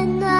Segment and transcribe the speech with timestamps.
[0.00, 0.39] 温暖